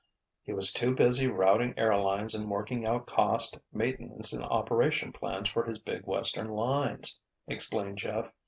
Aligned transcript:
"He 0.41 0.51
was 0.51 0.73
too 0.73 0.95
busy 0.95 1.27
routing 1.27 1.75
air 1.77 1.95
lines 1.95 2.33
and 2.33 2.49
working 2.49 2.87
out 2.87 3.05
cost, 3.05 3.59
maintenance 3.71 4.33
and 4.33 4.43
operation 4.43 5.13
plans 5.13 5.47
for 5.47 5.63
his 5.63 5.77
big 5.77 6.07
Western 6.07 6.47
lines," 6.49 7.19
explained 7.45 7.99
Jeff. 7.99 8.33